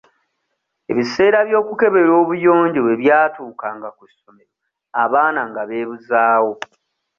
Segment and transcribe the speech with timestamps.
[0.91, 4.53] Ebiseera by'okukebera obuyonjo bwe byatuukanga ku ssomero
[5.03, 6.53] abaana nga beebuzaawo.